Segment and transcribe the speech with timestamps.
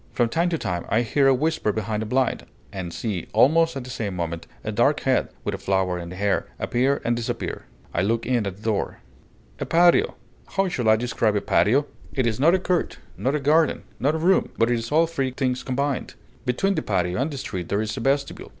[0.13, 3.83] From time to time I hear a whisper behind a blind, and see, almost at
[3.83, 7.65] the same moment, a dark head, with a flower in the hair, appear and disappear.
[7.93, 8.97] I look in at a door....
[9.59, 10.15] A patio!
[10.57, 11.85] How shall I describe a patio?
[12.13, 15.05] It is not a court, nor a garden, nor a room; but it is all
[15.05, 16.15] three things combined.
[16.47, 18.49] Between the patio and the street there is a vestibule.